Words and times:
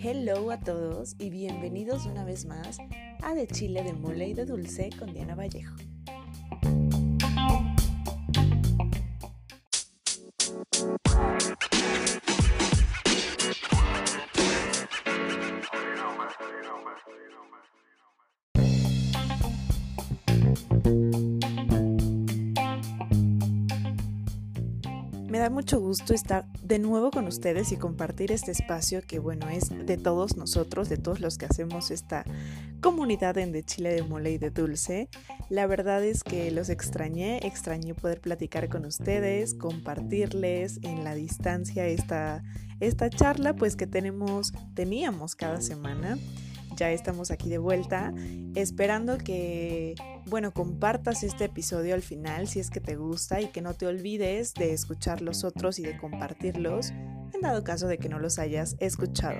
Hello 0.00 0.50
a 0.50 0.60
todos 0.60 1.16
y 1.18 1.30
bienvenidos 1.30 2.04
una 2.04 2.24
vez 2.24 2.44
más 2.44 2.78
a 3.22 3.34
De 3.34 3.46
Chile, 3.46 3.82
de 3.82 3.94
Mole 3.94 4.28
y 4.28 4.34
de 4.34 4.44
Dulce 4.44 4.90
con 4.98 5.14
Diana 5.14 5.34
Vallejo. 5.34 5.76
Mucho 25.58 25.80
gusto 25.80 26.14
estar 26.14 26.46
de 26.62 26.78
nuevo 26.78 27.10
con 27.10 27.26
ustedes 27.26 27.72
y 27.72 27.76
compartir 27.76 28.30
este 28.30 28.52
espacio 28.52 29.02
que 29.02 29.18
bueno 29.18 29.48
es 29.48 29.70
de 29.70 29.96
todos 29.96 30.36
nosotros, 30.36 30.88
de 30.88 30.98
todos 30.98 31.18
los 31.18 31.36
que 31.36 31.46
hacemos 31.46 31.90
esta 31.90 32.22
comunidad 32.80 33.36
en 33.38 33.50
de 33.50 33.64
Chile 33.64 33.92
de 33.92 34.04
Mole 34.04 34.30
y 34.30 34.38
de 34.38 34.50
Dulce. 34.50 35.08
La 35.48 35.66
verdad 35.66 36.04
es 36.04 36.22
que 36.22 36.52
los 36.52 36.68
extrañé, 36.68 37.44
extrañé 37.44 37.92
poder 37.94 38.20
platicar 38.20 38.68
con 38.68 38.84
ustedes, 38.84 39.54
compartirles 39.54 40.78
en 40.84 41.02
la 41.02 41.16
distancia 41.16 41.88
esta, 41.88 42.44
esta 42.78 43.10
charla 43.10 43.56
pues 43.56 43.74
que 43.74 43.88
tenemos, 43.88 44.52
teníamos 44.74 45.34
cada 45.34 45.60
semana 45.60 46.18
ya 46.78 46.92
estamos 46.92 47.30
aquí 47.30 47.48
de 47.48 47.58
vuelta, 47.58 48.14
esperando 48.54 49.18
que, 49.18 49.94
bueno, 50.26 50.52
compartas 50.52 51.24
este 51.24 51.46
episodio 51.46 51.94
al 51.94 52.02
final 52.02 52.46
si 52.46 52.60
es 52.60 52.70
que 52.70 52.80
te 52.80 52.96
gusta 52.96 53.40
y 53.40 53.48
que 53.48 53.60
no 53.60 53.74
te 53.74 53.86
olvides 53.86 54.54
de 54.54 54.72
escuchar 54.72 55.20
los 55.20 55.44
otros 55.44 55.78
y 55.78 55.82
de 55.82 55.96
compartirlos, 55.98 56.90
en 57.34 57.40
dado 57.42 57.64
caso 57.64 57.88
de 57.88 57.98
que 57.98 58.08
no 58.08 58.18
los 58.18 58.38
hayas 58.38 58.76
escuchado. 58.78 59.38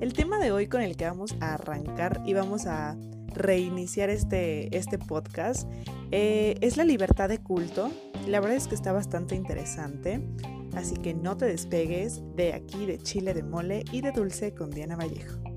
El 0.00 0.12
tema 0.12 0.38
de 0.38 0.52
hoy 0.52 0.66
con 0.66 0.82
el 0.82 0.96
que 0.96 1.06
vamos 1.06 1.36
a 1.40 1.54
arrancar 1.54 2.20
y 2.26 2.34
vamos 2.34 2.66
a 2.66 2.96
reiniciar 3.28 4.10
este, 4.10 4.76
este 4.76 4.98
podcast 4.98 5.68
eh, 6.10 6.56
es 6.60 6.76
la 6.76 6.84
libertad 6.84 7.28
de 7.28 7.38
culto. 7.38 7.90
La 8.26 8.40
verdad 8.40 8.56
es 8.56 8.66
que 8.66 8.74
está 8.74 8.92
bastante 8.92 9.36
interesante, 9.36 10.20
así 10.74 10.96
que 10.96 11.14
no 11.14 11.36
te 11.36 11.46
despegues 11.46 12.22
de 12.34 12.54
aquí, 12.54 12.86
de 12.86 12.98
Chile 12.98 13.34
de 13.34 13.42
Mole 13.42 13.84
y 13.92 14.00
de 14.00 14.10
Dulce 14.10 14.52
con 14.52 14.70
Diana 14.70 14.96
Vallejo. 14.96 15.55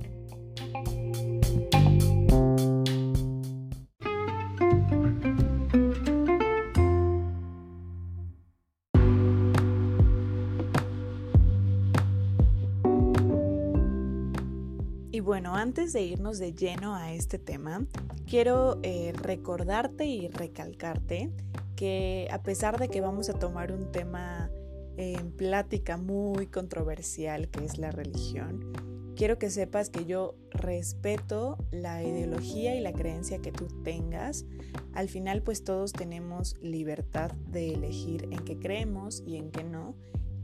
Y 15.20 15.22
bueno, 15.22 15.54
antes 15.54 15.92
de 15.92 16.02
irnos 16.02 16.40
de 16.40 16.54
lleno 16.54 16.96
a 16.96 17.12
este 17.12 17.38
tema, 17.40 17.86
quiero 18.26 18.80
eh, 18.84 19.12
recordarte 19.14 20.06
y 20.06 20.30
recalcarte 20.30 21.30
que 21.76 22.30
a 22.32 22.42
pesar 22.42 22.80
de 22.80 22.88
que 22.88 23.02
vamos 23.02 23.30
a 23.30 23.34
tomar 23.34 23.74
un 23.74 23.92
tema 23.92 24.50
en 24.96 25.34
plática 25.34 25.98
muy 25.98 26.48
controversial 26.48 27.50
que 27.50 27.66
es 27.66 27.78
la 27.78 27.92
religión, 27.92 28.72
quiero 29.18 29.38
que 29.38 29.50
sepas 29.50 29.90
que 29.90 30.06
yo 30.06 30.36
respeto 30.52 31.58
la 31.70 32.02
ideología 32.02 32.74
y 32.76 32.80
la 32.80 32.94
creencia 32.94 33.40
que 33.40 33.52
tú 33.52 33.68
tengas. 33.84 34.46
Al 34.94 35.10
final 35.10 35.42
pues 35.42 35.66
todos 35.66 35.92
tenemos 35.92 36.56
libertad 36.62 37.34
de 37.52 37.74
elegir 37.74 38.30
en 38.32 38.40
qué 38.46 38.58
creemos 38.58 39.22
y 39.28 39.36
en 39.36 39.52
qué 39.52 39.66
no. 39.66 39.98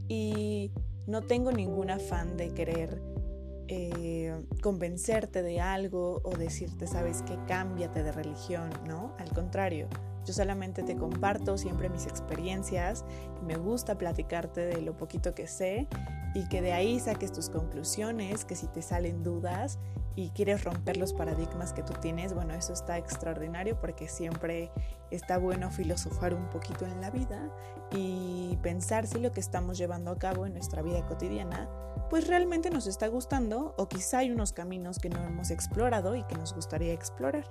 Y 0.06 0.70
no 1.06 1.22
tengo 1.22 1.50
ningún 1.50 1.90
afán 1.90 2.36
de 2.36 2.50
querer 2.50 3.15
eh, 3.68 4.44
convencerte 4.62 5.42
de 5.42 5.60
algo 5.60 6.20
o 6.24 6.36
decirte, 6.36 6.86
sabes 6.86 7.22
que 7.22 7.38
cámbiate 7.46 8.02
de 8.02 8.12
religión, 8.12 8.70
¿no? 8.86 9.14
Al 9.18 9.32
contrario, 9.32 9.88
yo 10.24 10.32
solamente 10.32 10.82
te 10.82 10.96
comparto 10.96 11.56
siempre 11.56 11.88
mis 11.88 12.06
experiencias 12.06 13.04
y 13.40 13.44
me 13.44 13.56
gusta 13.56 13.96
platicarte 13.96 14.66
de 14.66 14.82
lo 14.82 14.96
poquito 14.96 15.34
que 15.34 15.46
sé 15.46 15.88
y 16.34 16.48
que 16.48 16.60
de 16.60 16.72
ahí 16.72 17.00
saques 17.00 17.32
tus 17.32 17.48
conclusiones, 17.48 18.44
que 18.44 18.56
si 18.56 18.66
te 18.66 18.82
salen 18.82 19.22
dudas 19.22 19.78
y 20.16 20.30
quieres 20.30 20.64
romper 20.64 20.96
los 20.96 21.12
paradigmas 21.12 21.72
que 21.72 21.82
tú 21.82 21.92
tienes, 22.00 22.34
bueno, 22.34 22.54
eso 22.54 22.72
está 22.72 22.98
extraordinario 22.98 23.78
porque 23.80 24.08
siempre 24.08 24.70
está 25.10 25.38
bueno 25.38 25.70
filosofar 25.70 26.34
un 26.34 26.48
poquito 26.50 26.86
en 26.86 27.00
la 27.00 27.10
vida 27.10 27.50
y 27.92 28.58
pensar 28.62 29.06
si 29.06 29.18
lo 29.20 29.32
que 29.32 29.40
estamos 29.40 29.78
llevando 29.78 30.10
a 30.10 30.18
cabo 30.18 30.46
en 30.46 30.54
nuestra 30.54 30.82
vida 30.82 31.06
cotidiana 31.06 31.68
pues 32.08 32.26
realmente 32.26 32.70
nos 32.70 32.86
está 32.86 33.08
gustando 33.08 33.74
o 33.76 33.88
quizá 33.88 34.18
hay 34.18 34.30
unos 34.30 34.52
caminos 34.52 34.98
que 34.98 35.08
no 35.08 35.22
hemos 35.24 35.50
explorado 35.50 36.16
y 36.16 36.22
que 36.24 36.36
nos 36.36 36.54
gustaría 36.54 36.92
explorar. 36.92 37.46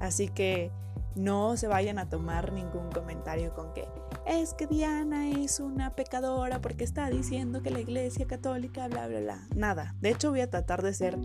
Así 0.00 0.28
que 0.28 0.70
no 1.14 1.56
se 1.56 1.66
vayan 1.66 1.98
a 1.98 2.08
tomar 2.08 2.52
ningún 2.52 2.90
comentario 2.90 3.54
con 3.54 3.72
que 3.72 3.88
es 4.26 4.54
que 4.54 4.66
Diana 4.66 5.30
es 5.30 5.60
una 5.60 5.94
pecadora 5.94 6.60
porque 6.60 6.84
está 6.84 7.08
diciendo 7.08 7.62
que 7.62 7.70
la 7.70 7.80
iglesia 7.80 8.26
católica, 8.26 8.86
bla, 8.88 9.08
bla, 9.08 9.20
bla. 9.20 9.46
Nada. 9.54 9.94
De 10.00 10.10
hecho 10.10 10.30
voy 10.30 10.40
a 10.40 10.50
tratar 10.50 10.82
de 10.82 10.92
ser 10.92 11.18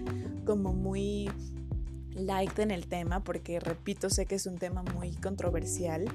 como 0.45 0.73
muy 0.73 1.29
light 2.15 2.57
en 2.59 2.71
el 2.71 2.87
tema 2.87 3.23
porque, 3.23 3.59
repito, 3.59 4.09
sé 4.09 4.25
que 4.25 4.35
es 4.35 4.45
un 4.45 4.57
tema 4.57 4.83
muy 4.83 5.11
controversial 5.13 6.05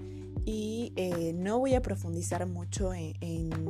y 0.45 0.93
eh, 0.95 1.33
no 1.35 1.59
voy 1.59 1.75
a 1.75 1.83
profundizar 1.83 2.47
mucho 2.47 2.95
en, 2.95 3.17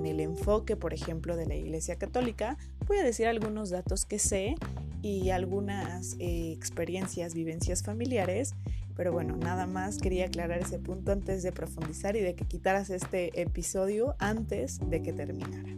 el 0.05 0.21
enfoque, 0.21 0.77
por 0.77 0.93
ejemplo, 0.93 1.35
de 1.35 1.47
la 1.47 1.55
Iglesia 1.55 1.97
Católica. 1.97 2.59
Voy 2.87 2.99
a 2.99 3.03
decir 3.03 3.27
algunos 3.27 3.71
datos 3.71 4.05
que 4.05 4.19
sé 4.19 4.57
y 5.01 5.31
algunas 5.31 6.17
eh, 6.19 6.53
experiencias, 6.53 7.35
vivencias 7.35 7.83
familiares. 7.83 8.55
Pero 8.95 9.11
bueno, 9.11 9.37
nada 9.37 9.67
más 9.67 9.97
quería 9.99 10.27
aclarar 10.27 10.59
ese 10.59 10.79
punto 10.79 11.13
antes 11.13 11.43
de 11.43 11.51
profundizar 11.51 12.15
y 12.15 12.21
de 12.21 12.35
que 12.35 12.45
quitaras 12.45 12.91
este 12.91 13.41
episodio 13.41 14.15
antes 14.19 14.79
de 14.81 15.03
que 15.03 15.15
terminara. 15.15 15.75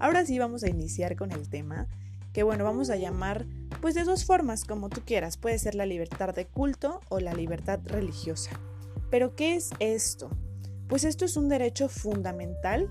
Ahora 0.00 0.26
sí 0.26 0.38
vamos 0.40 0.64
a 0.64 0.68
iniciar 0.68 1.14
con 1.14 1.30
el 1.30 1.48
tema 1.48 1.86
que 2.32 2.42
bueno, 2.42 2.64
vamos 2.64 2.90
a 2.90 2.96
llamar 2.96 3.46
pues 3.80 3.94
de 3.94 4.04
dos 4.04 4.24
formas, 4.24 4.64
como 4.64 4.88
tú 4.88 5.02
quieras. 5.04 5.36
Puede 5.36 5.58
ser 5.58 5.74
la 5.74 5.86
libertad 5.86 6.34
de 6.34 6.46
culto 6.46 7.00
o 7.08 7.20
la 7.20 7.34
libertad 7.34 7.80
religiosa. 7.84 8.60
Pero 9.10 9.34
¿qué 9.34 9.54
es 9.54 9.70
esto? 9.78 10.30
Pues 10.88 11.04
esto 11.04 11.24
es 11.24 11.36
un 11.36 11.48
derecho 11.48 11.88
fundamental 11.88 12.88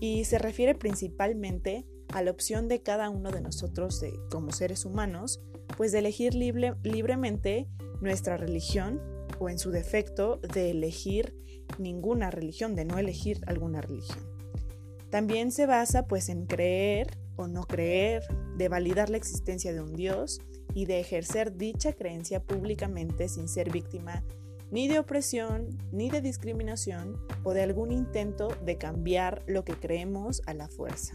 y 0.00 0.24
se 0.24 0.38
refiere 0.38 0.74
principalmente 0.74 1.86
a 2.12 2.22
la 2.22 2.30
opción 2.30 2.68
de 2.68 2.82
cada 2.82 3.10
uno 3.10 3.30
de 3.30 3.40
nosotros 3.40 4.00
de, 4.00 4.12
como 4.30 4.52
seres 4.52 4.84
humanos, 4.84 5.40
pues 5.76 5.92
de 5.92 6.00
elegir 6.00 6.34
libremente 6.34 7.68
nuestra 8.00 8.36
religión 8.36 9.00
o 9.38 9.48
en 9.48 9.58
su 9.58 9.70
defecto 9.70 10.36
de 10.52 10.70
elegir 10.70 11.34
ninguna 11.78 12.30
religión, 12.30 12.74
de 12.74 12.84
no 12.84 12.98
elegir 12.98 13.40
alguna 13.46 13.80
religión. 13.80 14.18
También 15.10 15.52
se 15.52 15.66
basa 15.66 16.06
pues 16.06 16.28
en 16.28 16.46
creer 16.46 17.18
o 17.36 17.46
no 17.48 17.64
creer, 17.64 18.22
de 18.56 18.68
validar 18.68 19.10
la 19.10 19.16
existencia 19.16 19.72
de 19.72 19.80
un 19.80 19.94
Dios 19.94 20.40
y 20.74 20.86
de 20.86 21.00
ejercer 21.00 21.56
dicha 21.56 21.92
creencia 21.92 22.42
públicamente 22.42 23.28
sin 23.28 23.48
ser 23.48 23.70
víctima 23.70 24.22
ni 24.74 24.88
de 24.88 24.98
opresión, 24.98 25.68
ni 25.92 26.10
de 26.10 26.20
discriminación 26.20 27.16
o 27.44 27.52
de 27.52 27.62
algún 27.62 27.92
intento 27.92 28.48
de 28.64 28.76
cambiar 28.76 29.44
lo 29.46 29.64
que 29.64 29.74
creemos 29.74 30.42
a 30.46 30.54
la 30.54 30.66
fuerza. 30.66 31.14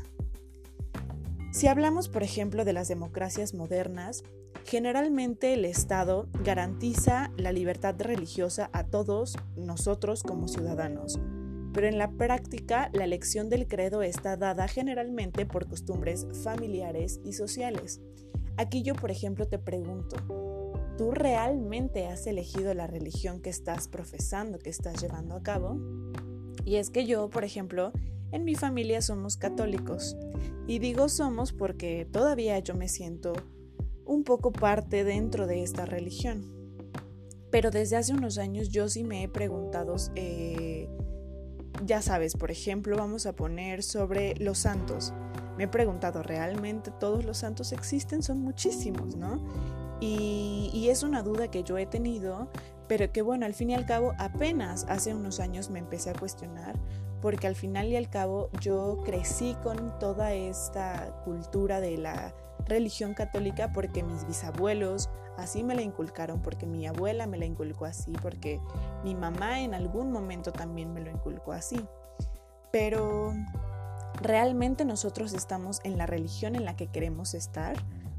Si 1.51 1.67
hablamos, 1.67 2.07
por 2.07 2.23
ejemplo, 2.23 2.63
de 2.63 2.71
las 2.71 2.87
democracias 2.87 3.53
modernas, 3.53 4.23
generalmente 4.63 5.53
el 5.53 5.65
Estado 5.65 6.29
garantiza 6.41 7.31
la 7.35 7.51
libertad 7.51 7.95
religiosa 7.99 8.69
a 8.71 8.85
todos 8.85 9.35
nosotros 9.57 10.23
como 10.23 10.47
ciudadanos, 10.47 11.19
pero 11.79 11.87
en 11.87 11.97
la 11.97 12.11
práctica 12.11 12.89
la 12.91 13.05
elección 13.05 13.47
del 13.47 13.65
credo 13.65 14.01
está 14.01 14.35
dada 14.35 14.67
generalmente 14.67 15.45
por 15.45 15.69
costumbres 15.69 16.27
familiares 16.43 17.21
y 17.23 17.31
sociales. 17.31 18.01
Aquí 18.57 18.83
yo, 18.83 18.95
por 18.95 19.11
ejemplo, 19.11 19.47
te 19.47 19.59
pregunto, 19.59 20.17
¿tú 20.97 21.11
realmente 21.11 22.07
has 22.07 22.27
elegido 22.27 22.73
la 22.73 22.85
religión 22.85 23.41
que 23.41 23.49
estás 23.49 23.87
profesando, 23.87 24.59
que 24.59 24.69
estás 24.69 25.01
llevando 25.01 25.35
a 25.35 25.41
cabo? 25.41 25.79
Y 26.65 26.75
es 26.75 26.89
que 26.89 27.05
yo, 27.05 27.29
por 27.29 27.45
ejemplo, 27.45 27.93
en 28.33 28.43
mi 28.43 28.55
familia 28.55 29.01
somos 29.01 29.37
católicos. 29.37 30.17
Y 30.67 30.79
digo 30.79 31.07
somos 31.07 31.53
porque 31.53 32.05
todavía 32.11 32.59
yo 32.59 32.75
me 32.75 32.89
siento 32.89 33.31
un 34.03 34.25
poco 34.25 34.51
parte 34.51 35.05
dentro 35.05 35.47
de 35.47 35.63
esta 35.63 35.85
religión. 35.85 36.43
Pero 37.51 37.71
desde 37.71 37.95
hace 37.95 38.11
unos 38.11 38.37
años 38.37 38.67
yo 38.67 38.89
sí 38.89 39.05
me 39.05 39.23
he 39.23 39.29
preguntado, 39.29 39.95
eh, 40.15 40.89
ya 41.85 42.01
sabes, 42.01 42.35
por 42.35 42.51
ejemplo, 42.51 42.97
vamos 42.97 43.25
a 43.25 43.33
poner 43.33 43.83
sobre 43.83 44.35
los 44.35 44.59
santos. 44.59 45.13
Me 45.57 45.65
he 45.65 45.67
preguntado, 45.67 46.23
¿realmente 46.23 46.91
todos 46.91 47.25
los 47.25 47.37
santos 47.37 47.71
existen? 47.71 48.23
Son 48.23 48.39
muchísimos, 48.39 49.15
¿no? 49.15 49.41
Y, 50.01 50.87
es 50.89 51.03
una 51.03 51.21
duda 51.21 51.51
que 51.51 51.63
yo 51.63 51.77
he 51.77 51.85
tenido 51.85 52.49
pero 52.89 53.11
que 53.11 53.21
bueno, 53.21 53.45
al 53.45 53.53
fin 53.53 53.69
y 53.69 53.75
al 53.75 53.85
cabo 53.85 54.13
apenas 54.17 54.85
hace 54.89 55.13
unos 55.13 55.39
años 55.39 55.69
me 55.69 55.77
empecé 55.77 56.09
a 56.09 56.13
cuestionar 56.13 56.75
porque 57.21 57.45
al 57.45 57.55
final 57.55 57.87
y 57.87 57.95
al 57.95 58.09
cabo 58.09 58.49
yo 58.59 59.03
crecí 59.05 59.55
con 59.61 59.99
toda 59.99 60.33
esta 60.33 61.21
cultura 61.23 61.81
de 61.81 61.97
la 61.97 62.33
religión 62.65 63.13
católica 63.13 63.71
porque 63.73 64.01
mis 64.01 64.25
bisabuelos 64.25 65.09
así 65.39 65.63
me 65.63 65.75
la 65.75 65.81
inculcaron, 65.81 66.41
porque 66.41 66.65
mi 66.65 66.87
abuela 66.87 67.27
me 67.27 67.37
la 67.37 67.45
inculcó 67.45 67.85
así, 67.85 68.11
porque 68.21 68.59
mi 69.03 69.15
mamá 69.15 69.61
en 69.61 69.73
algún 69.73 70.11
momento 70.11 70.51
también 70.51 70.93
me 70.93 71.01
lo 71.01 71.09
inculcó 71.09 71.51
así. 71.51 71.79
Pero 72.71 73.33
realmente 74.21 74.85
nosotros 74.85 75.33
estamos 75.33 75.79
en 75.83 75.97
la 75.97 76.05
religión 76.05 76.55
en 76.55 76.65
la 76.65 76.75
que 76.75 76.87
queremos 76.87 77.33
estar 77.33 77.75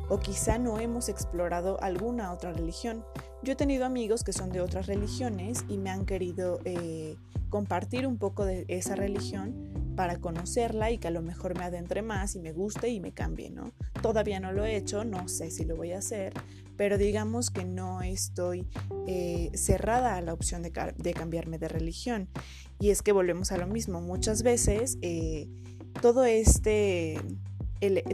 o 0.09 0.19
quizá 0.19 0.59
no 0.59 0.81
hemos 0.81 1.09
explorado 1.09 1.81
alguna 1.83 2.33
otra 2.33 2.53
religión. 2.53 3.05
Yo 3.43 3.53
he 3.53 3.57
tenido 3.57 3.87
amigos 3.87 4.25
que 4.25 4.33
son 4.33 4.51
de 4.51 4.61
otras 4.61 4.87
religiones 4.87 5.65
y 5.69 5.79
me 5.79 5.91
han 5.91 6.05
querido 6.05 6.59
eh, 6.65 7.17
compartir 7.49 8.07
un 8.07 8.19
poco 8.19 8.45
de 8.45 8.65
esa 8.69 8.97
religión 8.97 9.80
para 10.01 10.19
conocerla 10.19 10.91
y 10.91 10.97
que 10.97 11.09
a 11.09 11.11
lo 11.11 11.21
mejor 11.21 11.59
me 11.59 11.65
adentre 11.65 12.01
más 12.01 12.35
y 12.35 12.41
me 12.41 12.53
guste 12.53 12.89
y 12.89 13.01
me 13.01 13.13
cambie, 13.13 13.51
¿no? 13.51 13.75
Todavía 14.01 14.41
no 14.41 14.51
lo 14.51 14.65
he 14.65 14.75
hecho, 14.75 15.05
no 15.05 15.29
sé 15.29 15.51
si 15.51 15.67
lo 15.67 15.77
voy 15.77 15.93
a 15.93 15.99
hacer, 15.99 16.33
pero 16.79 16.97
digamos 16.97 17.51
que 17.51 17.67
no 17.67 18.01
estoy 18.01 18.67
eh, 19.07 19.51
cerrada 19.53 20.17
a 20.17 20.23
la 20.23 20.33
opción 20.33 20.63
de, 20.63 20.73
cambiarme 21.13 21.59
de 21.59 21.69
religión. 21.69 22.31
Y 22.79 22.89
es 22.89 23.03
que 23.03 23.13
volvemos 23.13 23.53
a 23.53 23.59
lo 23.59 23.67
mismo, 23.67 24.01
muchas 24.01 24.43
veces 24.43 24.97
eh, 25.03 25.51
todo 26.01 26.25
este, 26.25 27.21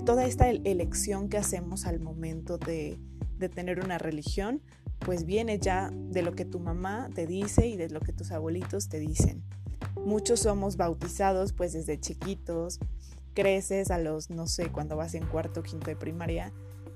toda 0.05 0.25
esta 0.27 0.51
elección 0.51 1.29
que 1.29 1.39
hacemos 1.39 1.87
al 1.87 2.01
momento 2.01 2.59
de, 2.59 2.99
de 3.39 3.49
tener 3.49 3.79
una 3.79 3.99
religión, 3.99 4.61
pues 4.99 5.25
viene 5.25 5.61
ya 5.61 5.93
de 5.93 6.23
lo 6.23 6.33
que 6.33 6.45
tu 6.45 6.59
mamá 6.59 7.11
te 7.15 7.29
dice 7.29 7.69
y 7.69 7.77
de 7.77 7.91
lo 7.91 8.01
que 8.01 8.13
tus 8.13 8.33
abuelitos 8.33 8.89
te 8.89 8.99
dicen. 8.99 9.45
Muchos 10.05 10.41
somos 10.41 10.77
bautizados 10.77 11.53
pues 11.53 11.73
desde 11.73 11.99
chiquitos, 11.99 12.79
creces 13.35 13.91
a 13.91 13.99
los, 13.99 14.31
no 14.31 14.47
sé, 14.47 14.71
cuando 14.71 14.97
vas 14.97 15.15
en 15.15 15.27
cuarto 15.27 15.63
quinto 15.63 15.87
de 15.87 15.97
primaria 15.97 16.53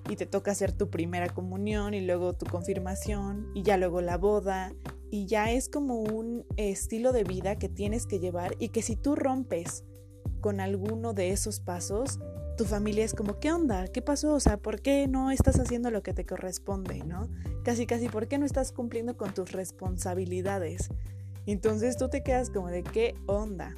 y 0.09 0.17
te 0.17 0.27
toca 0.27 0.51
hacer 0.51 0.73
tu 0.73 0.91
primera 0.91 1.29
comunión 1.29 1.95
y 1.95 2.01
luego 2.01 2.33
tu 2.33 2.47
confirmación 2.47 3.51
y 3.55 3.63
ya 3.63 3.77
luego 3.77 4.01
la 4.01 4.17
boda 4.17 4.73
y 5.11 5.27
ya 5.27 5.51
es 5.51 5.69
como 5.69 6.01
un 6.01 6.45
estilo 6.57 7.13
de 7.13 7.25
vida 7.25 7.57
que 7.57 7.69
tienes 7.69 8.07
que 8.07 8.21
llevar 8.21 8.55
y 8.59 8.69
que 8.69 8.83
si 8.83 8.97
tú 8.97 9.17
rompes 9.17 9.85
con 10.41 10.61
alguno 10.61 11.13
de 11.13 11.31
esos 11.31 11.61
pasos, 11.61 12.19
tu 12.57 12.65
familia 12.65 13.05
es 13.05 13.15
como, 13.15 13.39
¿qué 13.39 13.53
onda? 13.53 13.89
¿Qué 13.89 14.03
pasó? 14.03 14.35
O 14.35 14.41
sea, 14.41 14.57
¿por 14.57 14.81
qué 14.81 15.07
no 15.09 15.31
estás 15.31 15.59
haciendo 15.59 15.91
lo 15.91 16.03
que 16.03 16.15
te 16.15 16.25
corresponde? 16.25 17.03
¿No? 17.05 17.29
Casi, 17.65 17.87
casi, 17.87 18.09
¿por 18.09 18.29
qué 18.29 18.39
no 18.39 18.47
estás 18.47 18.73
cumpliendo 18.73 19.17
con 19.17 19.35
tus 19.35 19.53
responsabilidades? 19.53 20.89
Entonces 21.47 21.97
tú 21.97 22.09
te 22.09 22.23
quedas 22.23 22.51
como 22.51 22.69
de 22.69 22.83
qué 22.83 23.15
onda. 23.27 23.75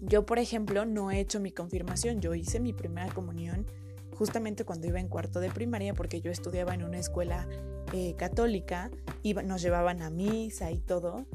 Yo, 0.00 0.26
por 0.26 0.38
ejemplo, 0.38 0.84
no 0.84 1.10
he 1.10 1.20
hecho 1.20 1.40
mi 1.40 1.52
confirmación. 1.52 2.20
Yo 2.20 2.34
hice 2.34 2.60
mi 2.60 2.72
primera 2.72 3.12
comunión 3.12 3.66
justamente 4.14 4.64
cuando 4.64 4.86
iba 4.86 5.00
en 5.00 5.08
cuarto 5.08 5.40
de 5.40 5.50
primaria 5.50 5.94
porque 5.94 6.20
yo 6.20 6.30
estudiaba 6.30 6.74
en 6.74 6.84
una 6.84 6.98
escuela 6.98 7.48
eh, 7.92 8.14
católica 8.16 8.90
y 9.22 9.34
nos 9.34 9.62
llevaban 9.62 10.02
a 10.02 10.10
misa 10.10 10.70
y 10.70 10.78
todo. 10.78 11.26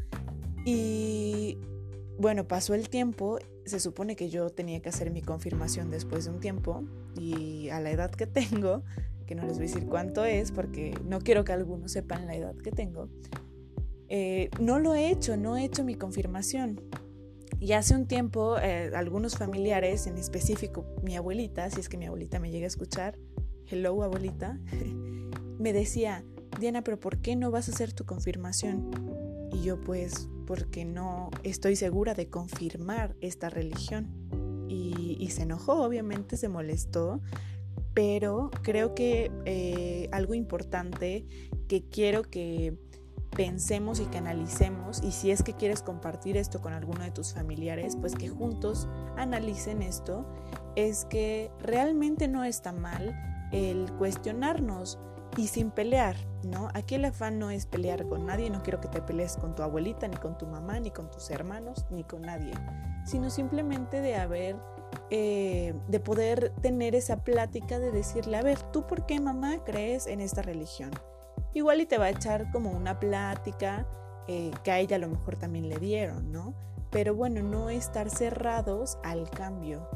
Y 0.65 1.57
bueno, 2.17 2.47
pasó 2.47 2.73
el 2.73 2.89
tiempo, 2.89 3.39
se 3.65 3.79
supone 3.79 4.15
que 4.15 4.29
yo 4.29 4.49
tenía 4.49 4.81
que 4.81 4.89
hacer 4.89 5.11
mi 5.11 5.21
confirmación 5.21 5.91
después 5.91 6.25
de 6.25 6.31
un 6.31 6.39
tiempo 6.39 6.83
y 7.15 7.69
a 7.69 7.79
la 7.79 7.91
edad 7.91 8.11
que 8.11 8.27
tengo, 8.27 8.83
que 9.25 9.35
no 9.35 9.43
les 9.43 9.57
voy 9.57 9.67
a 9.67 9.69
decir 9.69 9.87
cuánto 9.87 10.25
es 10.25 10.51
porque 10.51 10.97
no 11.05 11.19
quiero 11.19 11.43
que 11.43 11.53
algunos 11.53 11.91
sepan 11.91 12.25
la 12.25 12.35
edad 12.35 12.55
que 12.55 12.71
tengo, 12.71 13.09
eh, 14.09 14.49
no 14.59 14.79
lo 14.79 14.93
he 14.95 15.09
hecho, 15.09 15.37
no 15.37 15.57
he 15.57 15.65
hecho 15.65 15.83
mi 15.83 15.95
confirmación. 15.95 16.81
Y 17.59 17.73
hace 17.73 17.95
un 17.95 18.07
tiempo 18.07 18.57
eh, 18.59 18.91
algunos 18.95 19.37
familiares, 19.37 20.05
en 20.07 20.17
específico 20.17 20.85
mi 21.03 21.15
abuelita, 21.15 21.69
si 21.71 21.79
es 21.79 21.89
que 21.89 21.97
mi 21.97 22.05
abuelita 22.05 22.39
me 22.39 22.51
llega 22.51 22.65
a 22.65 22.67
escuchar, 22.67 23.17
hello 23.67 24.03
abuelita, 24.03 24.59
me 25.59 25.73
decía, 25.73 26.23
Diana, 26.59 26.83
pero 26.83 26.99
¿por 26.99 27.17
qué 27.17 27.35
no 27.35 27.51
vas 27.51 27.67
a 27.67 27.71
hacer 27.71 27.93
tu 27.93 28.05
confirmación? 28.05 28.91
Y 29.51 29.63
yo 29.63 29.81
pues, 29.81 30.29
porque 30.45 30.85
no 30.85 31.31
estoy 31.43 31.75
segura 31.75 32.13
de 32.13 32.29
confirmar 32.29 33.15
esta 33.21 33.49
religión. 33.49 34.27
Y, 34.69 35.29
se 35.31 35.43
enojó, 35.43 35.83
obviamente 35.83 36.37
se 36.37 36.47
molestó, 36.47 37.21
pero 37.93 38.49
creo 38.63 38.95
que 38.95 39.29
eh, 39.43 40.07
algo 40.13 40.33
importante 40.35 41.25
que 41.67 41.83
quiero 41.83 42.23
que 42.23 42.77
pensemos 43.37 43.99
y 43.99 44.07
que 44.07 44.17
analicemos 44.17 45.01
y 45.03 45.11
si 45.11 45.29
es 45.29 45.43
que 45.43 45.53
quieres 45.53 45.83
compartir 45.83 46.35
esto 46.37 46.59
con 46.59 46.73
alguno 46.73 47.03
de 47.03 47.11
tus 47.11 47.35
familiares, 47.35 47.95
pues 47.95 48.15
que 48.15 48.29
juntos 48.29 48.89
analicen 49.15 49.83
esto, 49.83 50.25
es 50.75 51.05
que 51.05 51.51
realmente 51.59 52.27
no 52.27 52.43
está 52.43 52.73
mal 52.73 53.15
el 53.51 53.91
cuestionarnos 53.93 54.97
y 55.37 55.47
sin 55.47 55.69
pelear, 55.69 56.15
¿no? 56.43 56.69
Aquí 56.73 56.95
el 56.95 57.05
afán 57.05 57.37
no 57.37 57.51
es 57.51 57.67
pelear 57.67 58.07
con 58.07 58.25
nadie, 58.25 58.49
no 58.49 58.63
quiero 58.63 58.81
que 58.81 58.87
te 58.87 59.03
pelees 59.03 59.37
con 59.37 59.53
tu 59.53 59.61
abuelita, 59.61 60.07
ni 60.07 60.17
con 60.17 60.35
tu 60.39 60.47
mamá, 60.47 60.79
ni 60.79 60.89
con 60.89 61.11
tus 61.11 61.29
hermanos, 61.29 61.85
ni 61.91 62.03
con 62.03 62.23
nadie, 62.23 62.53
sino 63.05 63.29
simplemente 63.29 64.01
de 64.01 64.15
haber, 64.15 64.55
eh, 65.11 65.75
de 65.87 65.99
poder 65.99 66.53
tener 66.61 66.95
esa 66.95 67.23
plática 67.23 67.77
de 67.77 67.91
decirle, 67.91 68.37
a 68.37 68.41
ver, 68.41 68.59
¿tú 68.71 68.87
por 68.87 69.05
qué 69.05 69.19
mamá 69.19 69.63
crees 69.63 70.07
en 70.07 70.21
esta 70.21 70.41
religión? 70.41 70.89
Igual 71.57 71.81
y 71.81 71.85
te 71.85 71.97
va 71.97 72.05
a 72.05 72.09
echar 72.09 72.51
como 72.51 72.71
una 72.71 72.99
plática 72.99 73.87
eh, 74.27 74.51
que 74.63 74.71
a 74.71 74.79
ella 74.79 74.97
a 74.97 74.99
lo 74.99 75.07
mejor 75.07 75.37
también 75.37 75.69
le 75.69 75.77
dieron, 75.77 76.31
¿no? 76.31 76.53
Pero 76.91 77.15
bueno, 77.15 77.41
no 77.43 77.69
estar 77.69 78.09
cerrados 78.09 78.97
al 79.03 79.29
cambio. 79.29 79.87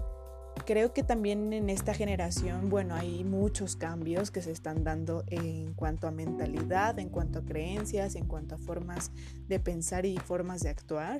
Creo 0.65 0.93
que 0.93 1.03
también 1.03 1.53
en 1.53 1.69
esta 1.69 1.93
generación, 1.93 2.69
bueno, 2.69 2.95
hay 2.95 3.23
muchos 3.23 3.75
cambios 3.75 4.29
que 4.31 4.41
se 4.41 4.51
están 4.51 4.83
dando 4.83 5.23
en 5.27 5.73
cuanto 5.73 6.07
a 6.07 6.11
mentalidad, 6.11 6.99
en 6.99 7.09
cuanto 7.09 7.39
a 7.39 7.45
creencias, 7.45 8.15
en 8.15 8.25
cuanto 8.25 8.55
a 8.55 8.57
formas 8.57 9.11
de 9.47 9.59
pensar 9.59 10.05
y 10.05 10.17
formas 10.17 10.61
de 10.61 10.69
actuar. 10.69 11.19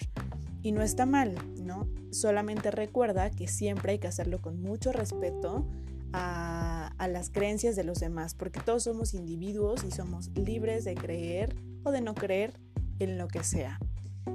Y 0.62 0.74
no 0.74 0.82
está 0.82 1.06
mal, 1.06 1.36
¿no? 1.58 1.88
Solamente 2.12 2.70
recuerda 2.70 3.32
que 3.32 3.48
siempre 3.48 3.94
hay 3.94 4.00
que 4.00 4.08
hacerlo 4.08 4.42
con 4.42 4.62
mucho 4.62 4.92
respeto 4.92 5.66
a 6.14 7.08
las 7.10 7.30
creencias 7.30 7.76
de 7.76 7.84
los 7.84 8.00
demás, 8.00 8.36
porque 8.36 8.60
todos 8.60 8.84
somos 8.84 9.14
individuos 9.14 9.84
y 9.84 9.92
somos 9.92 10.30
libres 10.36 10.84
de 10.84 10.96
creer 10.96 11.56
o 11.84 11.92
de 11.92 12.02
no 12.02 12.14
creer 12.14 12.54
en 13.00 13.18
lo 13.18 13.28
que 13.28 13.44
sea. 13.44 13.80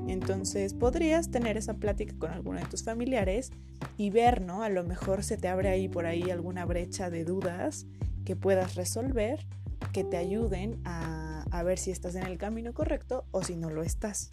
Entonces 0.09 0.75
podrías 0.75 1.31
tener 1.31 1.57
esa 1.57 1.75
plática 1.75 2.15
con 2.19 2.31
alguno 2.31 2.59
de 2.59 2.67
tus 2.67 2.83
familiares 2.83 3.51
y 3.97 4.11
ver, 4.11 4.41
¿no? 4.41 4.63
A 4.63 4.69
lo 4.69 4.85
mejor 4.85 5.23
se 5.23 5.37
te 5.37 5.49
abre 5.49 5.69
ahí 5.69 5.89
por 5.89 6.07
ahí 6.07 6.31
alguna 6.31 6.65
brecha 6.65 7.11
de 7.11 7.25
dudas 7.25 7.87
que 8.25 8.37
puedas 8.37 8.75
resolver, 8.75 9.47
que 9.93 10.05
te 10.05 10.17
ayuden 10.17 10.81
a, 10.85 11.45
a 11.51 11.63
ver 11.63 11.79
si 11.79 11.91
estás 11.91 12.15
en 12.15 12.25
el 12.25 12.39
camino 12.39 12.73
correcto 12.73 13.25
o 13.31 13.43
si 13.43 13.57
no 13.57 13.71
lo 13.71 13.83
estás. 13.83 14.31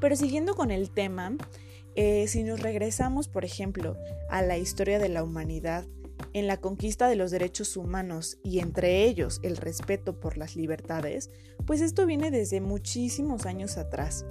Pero 0.00 0.16
siguiendo 0.16 0.54
con 0.54 0.70
el 0.70 0.90
tema, 0.90 1.36
eh, 1.94 2.26
si 2.28 2.42
nos 2.42 2.60
regresamos, 2.60 3.28
por 3.28 3.44
ejemplo, 3.44 3.96
a 4.30 4.42
la 4.42 4.58
historia 4.58 4.98
de 4.98 5.08
la 5.08 5.22
humanidad, 5.22 5.84
en 6.32 6.46
la 6.46 6.58
conquista 6.58 7.08
de 7.08 7.16
los 7.16 7.30
derechos 7.30 7.76
humanos 7.76 8.38
y 8.42 8.58
entre 8.58 9.04
ellos 9.04 9.40
el 9.42 9.56
respeto 9.56 10.18
por 10.20 10.36
las 10.36 10.56
libertades, 10.56 11.30
pues 11.66 11.80
esto 11.80 12.06
viene 12.06 12.30
desde 12.30 12.60
muchísimos 12.60 13.46
años 13.46 13.76
atrás. 13.76 14.26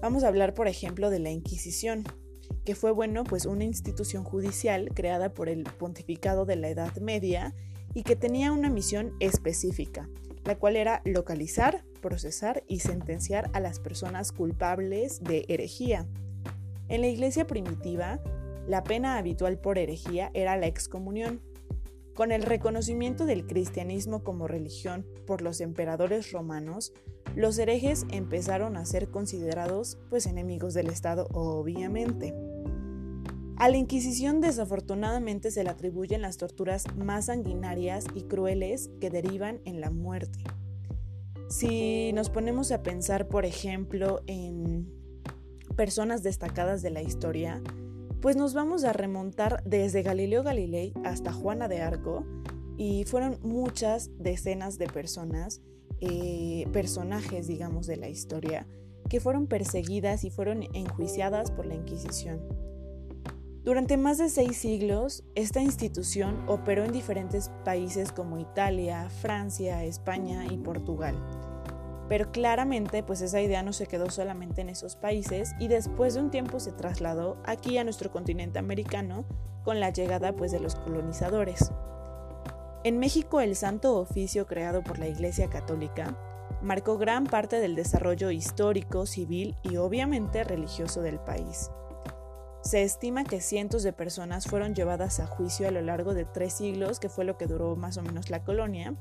Vamos 0.00 0.24
a 0.24 0.28
hablar, 0.28 0.54
por 0.54 0.68
ejemplo, 0.68 1.10
de 1.10 1.18
la 1.18 1.30
Inquisición, 1.30 2.04
que 2.64 2.74
fue, 2.74 2.90
bueno, 2.90 3.24
pues 3.24 3.46
una 3.46 3.64
institución 3.64 4.24
judicial 4.24 4.90
creada 4.94 5.32
por 5.32 5.48
el 5.48 5.64
pontificado 5.64 6.44
de 6.44 6.56
la 6.56 6.68
Edad 6.68 6.96
Media 6.98 7.54
y 7.94 8.02
que 8.02 8.16
tenía 8.16 8.52
una 8.52 8.70
misión 8.70 9.12
específica, 9.20 10.08
la 10.44 10.56
cual 10.56 10.76
era 10.76 11.02
localizar, 11.04 11.84
procesar 12.00 12.64
y 12.66 12.80
sentenciar 12.80 13.50
a 13.52 13.60
las 13.60 13.78
personas 13.78 14.32
culpables 14.32 15.22
de 15.22 15.44
herejía. 15.48 16.06
En 16.88 17.02
la 17.02 17.08
iglesia 17.08 17.46
primitiva, 17.46 18.20
la 18.70 18.84
pena 18.84 19.18
habitual 19.18 19.58
por 19.58 19.78
herejía 19.78 20.30
era 20.32 20.56
la 20.56 20.68
excomunión. 20.68 21.40
Con 22.14 22.30
el 22.30 22.42
reconocimiento 22.42 23.26
del 23.26 23.44
cristianismo 23.44 24.22
como 24.22 24.46
religión 24.46 25.04
por 25.26 25.42
los 25.42 25.60
emperadores 25.60 26.30
romanos, 26.30 26.92
los 27.34 27.58
herejes 27.58 28.06
empezaron 28.12 28.76
a 28.76 28.84
ser 28.84 29.10
considerados 29.10 29.98
pues 30.08 30.26
enemigos 30.26 30.72
del 30.72 30.86
Estado, 30.86 31.26
obviamente. 31.32 32.32
A 33.56 33.68
la 33.68 33.76
Inquisición 33.76 34.40
desafortunadamente 34.40 35.50
se 35.50 35.64
le 35.64 35.70
atribuyen 35.70 36.22
las 36.22 36.36
torturas 36.36 36.84
más 36.96 37.26
sanguinarias 37.26 38.04
y 38.14 38.22
crueles 38.22 38.88
que 39.00 39.10
derivan 39.10 39.60
en 39.64 39.80
la 39.80 39.90
muerte. 39.90 40.44
Si 41.48 42.12
nos 42.12 42.30
ponemos 42.30 42.70
a 42.70 42.84
pensar, 42.84 43.26
por 43.26 43.44
ejemplo, 43.44 44.20
en 44.28 44.88
personas 45.74 46.22
destacadas 46.22 46.82
de 46.82 46.90
la 46.90 47.02
historia, 47.02 47.60
pues 48.20 48.36
nos 48.36 48.54
vamos 48.54 48.84
a 48.84 48.92
remontar 48.92 49.62
desde 49.64 50.02
Galileo 50.02 50.42
Galilei 50.42 50.92
hasta 51.04 51.32
Juana 51.32 51.68
de 51.68 51.80
Arco 51.80 52.24
y 52.76 53.04
fueron 53.04 53.38
muchas 53.42 54.10
decenas 54.18 54.78
de 54.78 54.86
personas 54.86 55.62
eh, 56.02 56.66
personajes, 56.72 57.46
digamos, 57.46 57.86
de 57.86 57.98
la 57.98 58.08
historia, 58.08 58.66
que 59.10 59.20
fueron 59.20 59.46
perseguidas 59.46 60.24
y 60.24 60.30
fueron 60.30 60.62
enjuiciadas 60.72 61.50
por 61.50 61.66
la 61.66 61.74
Inquisición. 61.74 62.40
Durante 63.64 63.98
más 63.98 64.16
de 64.16 64.30
seis 64.30 64.56
siglos, 64.56 65.24
esta 65.34 65.60
institución 65.60 66.42
operó 66.48 66.84
en 66.84 66.92
diferentes 66.92 67.50
países 67.66 68.12
como 68.12 68.38
Italia, 68.38 69.10
Francia, 69.10 69.84
España 69.84 70.46
y 70.50 70.56
Portugal. 70.56 71.14
Pero 72.10 72.32
claramente, 72.32 73.04
pues 73.04 73.20
esa 73.20 73.40
idea 73.40 73.62
no 73.62 73.72
se 73.72 73.86
quedó 73.86 74.10
solamente 74.10 74.62
en 74.62 74.68
esos 74.68 74.96
países 74.96 75.52
y 75.60 75.68
después 75.68 76.14
de 76.14 76.20
un 76.20 76.32
tiempo 76.32 76.58
se 76.58 76.72
trasladó 76.72 77.36
aquí 77.44 77.78
a 77.78 77.84
nuestro 77.84 78.10
continente 78.10 78.58
americano 78.58 79.24
con 79.62 79.78
la 79.78 79.90
llegada 79.90 80.32
pues 80.32 80.50
de 80.50 80.58
los 80.58 80.74
colonizadores. 80.74 81.70
En 82.82 82.98
México 82.98 83.40
el 83.40 83.54
Santo 83.54 83.96
Oficio 83.96 84.44
creado 84.46 84.82
por 84.82 84.98
la 84.98 85.06
Iglesia 85.06 85.48
Católica 85.48 86.16
marcó 86.60 86.98
gran 86.98 87.26
parte 87.26 87.60
del 87.60 87.76
desarrollo 87.76 88.32
histórico, 88.32 89.06
civil 89.06 89.54
y 89.62 89.76
obviamente 89.76 90.42
religioso 90.42 91.02
del 91.02 91.20
país. 91.20 91.70
Se 92.62 92.82
estima 92.82 93.22
que 93.22 93.40
cientos 93.40 93.84
de 93.84 93.92
personas 93.92 94.48
fueron 94.48 94.74
llevadas 94.74 95.20
a 95.20 95.28
juicio 95.28 95.68
a 95.68 95.70
lo 95.70 95.80
largo 95.80 96.12
de 96.12 96.24
tres 96.24 96.54
siglos, 96.54 96.98
que 96.98 97.08
fue 97.08 97.24
lo 97.24 97.38
que 97.38 97.46
duró 97.46 97.76
más 97.76 97.98
o 97.98 98.02
menos 98.02 98.30
la 98.30 98.42
colonia, 98.42 98.96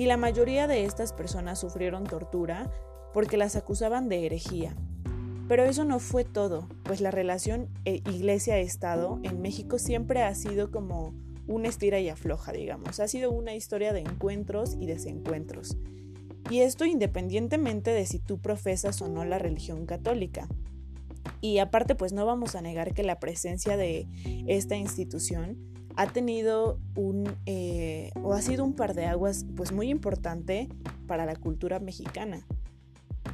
y 0.00 0.06
la 0.06 0.16
mayoría 0.16 0.66
de 0.66 0.86
estas 0.86 1.12
personas 1.12 1.58
sufrieron 1.58 2.04
tortura 2.04 2.72
porque 3.12 3.36
las 3.36 3.54
acusaban 3.54 4.08
de 4.08 4.24
herejía. 4.24 4.74
Pero 5.46 5.64
eso 5.64 5.84
no 5.84 5.98
fue 5.98 6.24
todo, 6.24 6.70
pues 6.84 7.02
la 7.02 7.10
relación 7.10 7.68
eh, 7.84 8.00
iglesia-estado 8.10 9.20
en 9.24 9.42
México 9.42 9.78
siempre 9.78 10.22
ha 10.22 10.34
sido 10.34 10.70
como 10.70 11.12
una 11.46 11.68
estira 11.68 12.00
y 12.00 12.08
afloja, 12.08 12.50
digamos. 12.50 12.98
Ha 12.98 13.08
sido 13.08 13.30
una 13.30 13.54
historia 13.54 13.92
de 13.92 14.00
encuentros 14.00 14.74
y 14.80 14.86
desencuentros. 14.86 15.76
Y 16.48 16.60
esto 16.60 16.86
independientemente 16.86 17.90
de 17.90 18.06
si 18.06 18.20
tú 18.20 18.38
profesas 18.38 19.02
o 19.02 19.08
no 19.08 19.26
la 19.26 19.38
religión 19.38 19.84
católica. 19.84 20.48
Y 21.42 21.58
aparte, 21.58 21.94
pues 21.94 22.14
no 22.14 22.24
vamos 22.24 22.54
a 22.54 22.62
negar 22.62 22.94
que 22.94 23.02
la 23.02 23.20
presencia 23.20 23.76
de 23.76 24.08
esta 24.46 24.76
institución 24.76 25.69
ha 25.96 26.12
tenido 26.12 26.78
un, 26.96 27.36
eh, 27.46 28.10
o 28.22 28.32
ha 28.32 28.42
sido 28.42 28.64
un 28.64 28.74
par 28.74 28.94
de 28.94 29.06
aguas, 29.06 29.46
pues 29.56 29.72
muy 29.72 29.90
importante 29.90 30.68
para 31.06 31.26
la 31.26 31.36
cultura 31.36 31.80
mexicana. 31.80 32.46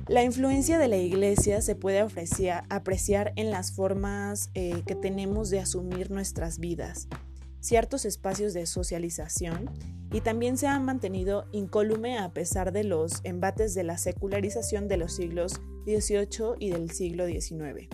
La 0.08 0.22
influencia 0.22 0.78
de 0.78 0.88
la 0.88 0.98
iglesia 0.98 1.60
se 1.60 1.74
puede 1.74 1.98
apreciar, 2.00 3.32
en 3.36 3.50
las 3.50 3.72
formas 3.72 4.50
eh, 4.54 4.82
que 4.86 4.94
tenemos 4.94 5.50
de 5.50 5.58
asumir 5.58 6.10
nuestras 6.10 6.58
vidas, 6.60 7.08
ciertos 7.60 8.04
espacios 8.04 8.54
de 8.54 8.66
socialización 8.66 9.68
y 10.12 10.20
también 10.20 10.56
se 10.58 10.68
ha 10.68 10.78
mantenido 10.78 11.46
incólume 11.50 12.18
a 12.18 12.32
pesar 12.32 12.72
de 12.72 12.84
los 12.84 13.20
embates 13.24 13.74
de 13.74 13.82
la 13.82 13.98
secularización 13.98 14.86
de 14.86 14.96
los 14.96 15.12
siglos 15.14 15.60
XVIII 15.86 16.54
y 16.60 16.70
del 16.70 16.90
siglo 16.90 17.26
XIX. 17.26 17.88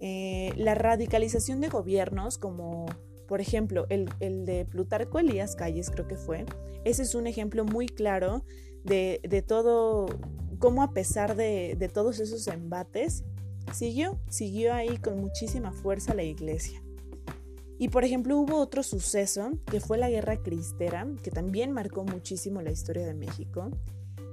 Eh, 0.00 0.52
la 0.56 0.74
radicalización 0.74 1.60
de 1.60 1.68
gobiernos 1.68 2.38
como 2.38 2.86
por 3.32 3.40
ejemplo 3.40 3.86
el, 3.88 4.10
de 4.44 4.66
Plutarco 4.66 5.18
Elías 5.18 5.56
Calles 5.56 5.88
creo 5.90 6.06
que 6.06 6.16
fue, 6.16 6.44
ese 6.84 7.00
es 7.00 7.14
un 7.14 7.26
ejemplo 7.26 7.64
muy 7.64 7.86
claro 7.86 8.44
de, 8.84 9.42
todo, 9.48 10.04
cómo 10.58 10.82
a 10.82 10.92
pesar 10.92 11.34
de, 11.34 11.74
de 11.78 11.88
todos 11.88 12.20
esos 12.20 12.46
embates, 12.46 13.24
siguió, 13.72 14.20
siguió 14.28 14.74
ahí 14.74 14.98
con 14.98 15.18
muchísima 15.18 15.72
fuerza 15.72 16.12
la 16.12 16.24
iglesia. 16.24 16.82
Y 17.78 17.88
por 17.88 18.04
ejemplo 18.04 18.36
hubo 18.36 18.58
otro 18.58 18.82
suceso 18.82 19.52
que 19.64 19.80
fue 19.80 19.96
la 19.96 20.10
Guerra 20.10 20.42
Cristera, 20.42 21.08
que 21.22 21.30
también 21.30 21.72
marcó 21.72 22.04
muchísimo 22.04 22.60
la 22.60 22.70
historia 22.70 23.06
de 23.06 23.14
México. 23.14 23.70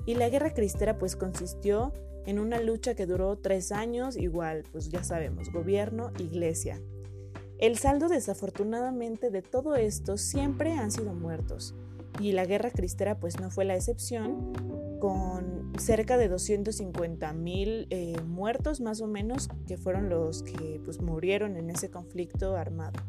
Y 0.06 0.16
la 0.16 0.28
Guerra 0.28 0.54
Cristera 0.54 1.00
pues 1.00 1.16
consistió 1.16 1.94
en 2.26 2.38
una 2.38 2.60
lucha 2.60 2.96
que 2.96 3.06
duró 3.06 3.38
tres 3.38 3.72
años, 3.72 4.18
igual, 4.18 4.66
pues 4.74 4.90
ya 4.90 5.06
sabemos, 5.06 5.54
gobierno, 5.54 6.12
iglesia. 6.20 6.82
El 7.60 7.78
saldo 7.78 8.08
desafortunadamente 8.08 9.30
de 9.30 9.42
todo 9.42 9.76
esto 9.76 10.18
siempre 10.18 10.74
han 10.74 10.92
sido 10.92 11.14
muertos, 11.14 11.76
y 12.22 12.32
la 12.32 12.46
guerra 12.46 12.72
cristera 12.72 13.20
pues 13.20 13.38
no 13.40 13.52
fue 13.52 13.66
la 13.66 13.76
excepción, 13.76 14.54
con 15.00 15.74
cerca 15.78 16.18
de 16.18 16.30
250 16.30 17.34
mil 17.34 17.88
eh, 17.90 18.16
muertos 18.26 18.80
más 18.80 19.02
o 19.02 19.08
menos, 19.08 19.50
que 19.68 19.78
fueron 19.78 20.10
los 20.10 20.44
que 20.44 20.82
pues 20.86 21.02
murieron 21.02 21.58
en 21.58 21.70
ese 21.70 21.90
conflicto 21.90 22.56
armado. 22.56 23.02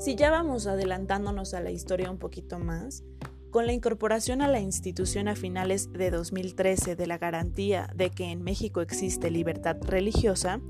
Si 0.00 0.16
ya 0.16 0.30
vamos 0.30 0.66
adelantándonos 0.66 1.54
a 1.54 1.60
la 1.60 1.70
historia 1.70 2.10
un 2.10 2.18
poquito 2.18 2.58
más, 2.58 3.04
con 3.50 3.66
la 3.66 3.72
incorporación 3.72 4.42
a 4.42 4.48
la 4.48 4.60
institución 4.60 5.28
a 5.28 5.36
finales 5.36 5.92
de 5.92 6.10
2013 6.10 6.96
de 6.96 7.06
la 7.06 7.18
garantía 7.18 7.88
de 7.94 8.10
que 8.10 8.24
en 8.24 8.42
México 8.42 8.80
existe 8.80 9.30
libertad 9.30 9.76
religiosa, 9.80 10.60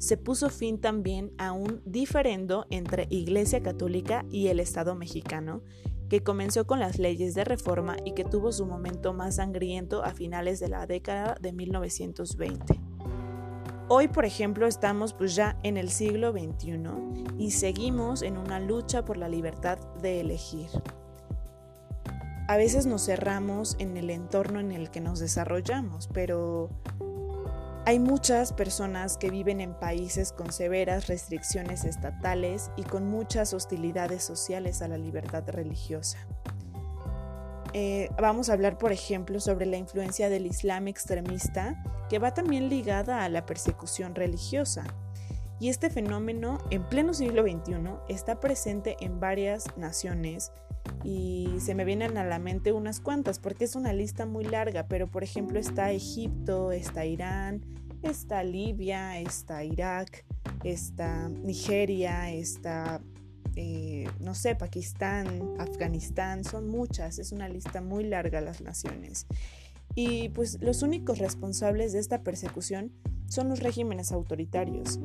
se 0.00 0.16
puso 0.16 0.48
fin 0.48 0.80
también 0.80 1.30
a 1.36 1.52
un 1.52 1.82
diferendo 1.84 2.66
entre 2.70 3.06
Iglesia 3.10 3.62
Católica 3.62 4.24
y 4.30 4.46
el 4.46 4.58
Estado 4.58 4.94
mexicano, 4.94 5.62
que 6.08 6.22
comenzó 6.22 6.66
con 6.66 6.80
las 6.80 6.98
leyes 6.98 7.34
de 7.34 7.44
reforma 7.44 7.98
y 8.02 8.12
que 8.12 8.24
tuvo 8.24 8.50
su 8.50 8.64
momento 8.64 9.12
más 9.12 9.36
sangriento 9.36 10.02
a 10.02 10.14
finales 10.14 10.58
de 10.58 10.68
la 10.68 10.86
década 10.86 11.36
de 11.38 11.52
1920. 11.52 12.80
Hoy, 13.88 14.08
por 14.08 14.24
ejemplo, 14.24 14.66
estamos 14.66 15.12
pues 15.12 15.34
ya 15.34 15.58
en 15.64 15.76
el 15.76 15.90
siglo 15.90 16.32
XXI 16.32 16.78
y 17.38 17.50
seguimos 17.50 18.22
en 18.22 18.38
una 18.38 18.58
lucha 18.58 19.04
por 19.04 19.18
la 19.18 19.28
libertad 19.28 19.78
de 20.00 20.20
elegir. 20.20 20.70
A 22.48 22.56
veces 22.56 22.86
nos 22.86 23.04
cerramos 23.04 23.76
en 23.78 23.98
el 23.98 24.08
entorno 24.08 24.60
en 24.60 24.72
el 24.72 24.90
que 24.90 25.02
nos 25.02 25.18
desarrollamos, 25.20 26.08
pero 26.08 26.70
hay 27.86 27.98
muchas 27.98 28.52
personas 28.52 29.16
que 29.16 29.30
viven 29.30 29.60
en 29.60 29.74
países 29.74 30.32
con 30.32 30.52
severas 30.52 31.06
restricciones 31.06 31.84
estatales 31.84 32.70
y 32.76 32.82
con 32.82 33.08
muchas 33.08 33.54
hostilidades 33.54 34.22
sociales 34.22 34.82
a 34.82 34.88
la 34.88 34.98
libertad 34.98 35.44
religiosa. 35.48 36.18
Eh, 37.72 38.10
vamos 38.20 38.50
a 38.50 38.54
hablar, 38.54 38.78
por 38.78 38.92
ejemplo, 38.92 39.40
sobre 39.40 39.64
la 39.66 39.76
influencia 39.76 40.28
del 40.28 40.46
Islam 40.46 40.88
extremista, 40.88 41.82
que 42.08 42.18
va 42.18 42.34
también 42.34 42.68
ligada 42.68 43.24
a 43.24 43.28
la 43.28 43.46
persecución 43.46 44.14
religiosa. 44.14 44.84
Y 45.60 45.68
este 45.68 45.90
fenómeno, 45.90 46.58
en 46.70 46.82
pleno 46.84 47.14
siglo 47.14 47.42
XXI, 47.42 47.74
está 48.08 48.40
presente 48.40 48.96
en 49.00 49.20
varias 49.20 49.76
naciones 49.76 50.52
y 51.02 51.48
se 51.60 51.74
me 51.74 51.84
vienen 51.84 52.18
a 52.18 52.24
la 52.24 52.38
mente 52.38 52.72
unas 52.72 53.00
cuantas 53.00 53.38
porque 53.38 53.64
es 53.64 53.74
una 53.76 53.92
lista 53.92 54.26
muy 54.26 54.44
larga, 54.44 54.86
pero 54.88 55.10
por 55.10 55.24
ejemplo 55.24 55.58
está 55.58 55.92
Egipto, 55.92 56.72
está 56.72 57.06
Irán, 57.06 57.62
está 58.02 58.42
Libia, 58.42 59.18
está 59.18 59.64
Irak, 59.64 60.24
está 60.64 61.28
Nigeria, 61.28 62.30
está, 62.30 63.00
eh, 63.56 64.08
no 64.20 64.34
sé, 64.34 64.56
Pakistán, 64.56 65.54
Afganistán, 65.58 66.44
son 66.44 66.68
muchas, 66.68 67.18
es 67.18 67.32
una 67.32 67.48
lista 67.48 67.80
muy 67.80 68.04
larga 68.04 68.40
las 68.40 68.60
naciones. 68.60 69.26
Y 69.94 70.28
pues 70.30 70.60
los 70.60 70.82
únicos 70.82 71.18
responsables 71.18 71.92
de 71.92 71.98
esta 71.98 72.22
persecución 72.22 72.92
son 73.26 73.48
los 73.48 73.60
regímenes 73.60 74.12
autoritarios. 74.12 75.00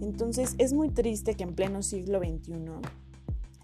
Entonces 0.00 0.54
es 0.58 0.72
muy 0.72 0.90
triste 0.90 1.34
que 1.34 1.44
en 1.44 1.54
pleno 1.54 1.82
siglo 1.82 2.18
XXI 2.20 2.54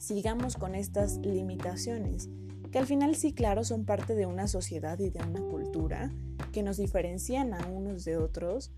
sigamos 0.04 0.56
con 0.56 0.74
estas 0.74 1.18
limitaciones, 1.18 2.28
que 2.70 2.78
al 2.78 2.86
final 2.86 3.16
sí, 3.16 3.32
claro, 3.32 3.64
son 3.64 3.84
parte 3.84 4.14
de 4.14 4.26
una 4.26 4.48
sociedad 4.48 4.98
y 4.98 5.10
de 5.10 5.22
una 5.22 5.40
cultura 5.40 6.12
que 6.52 6.62
nos 6.62 6.76
diferencian 6.76 7.54
a 7.54 7.66
unos 7.66 8.04
de 8.04 8.16
otros, 8.16 8.70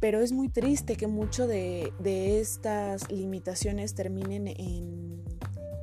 pero 0.00 0.20
es 0.20 0.32
muy 0.32 0.48
triste 0.48 0.96
que 0.96 1.06
mucho 1.06 1.46
de, 1.46 1.92
estas 2.40 3.10
limitaciones 3.10 3.94
terminen 3.94 4.48
en, 4.48 5.24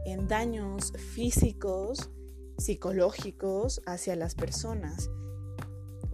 en 0.06 0.28
daños 0.28 0.94
físicos, 1.14 2.12
psicológicos 2.58 3.82
hacia 3.86 4.16
las 4.16 4.36
personas. 4.36 5.10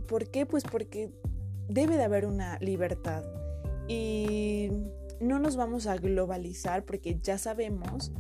¿Por 0.08 0.30
qué? 0.30 0.46
Pues 0.46 0.64
porque 0.64 1.12
debe 1.68 1.98
de 1.98 2.04
haber 2.04 2.26
una 2.26 2.58
libertad 2.60 3.24
y 3.88 4.70
no 5.20 5.40
nos 5.40 5.56
vamos 5.56 5.88
a 5.88 5.98
globalizar 5.98 6.86
porque 6.86 7.20
ya 7.22 7.38
sabemos 7.38 8.12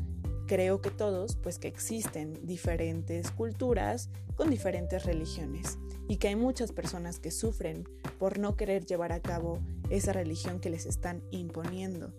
creo 0.50 0.82
que 0.82 0.90
todos, 0.90 1.36
pues 1.36 1.60
que 1.60 1.68
existen 1.68 2.34
diferentes 2.48 3.30
culturas 3.30 4.10
con 4.34 4.50
diferentes 4.50 5.06
religiones 5.06 5.78
y 6.08 6.18
que 6.18 6.30
hay 6.30 6.36
muchas 6.36 6.72
personas 6.72 7.20
que 7.20 7.30
sufren 7.30 7.88
por 8.18 8.40
no 8.40 8.56
querer 8.58 8.84
llevar 8.84 9.12
a 9.12 9.22
cabo 9.22 9.60
esa 9.92 10.12
religión 10.12 10.60
que 10.60 10.72
les 10.72 10.88
están 10.88 11.22
imponiendo. 11.30 12.16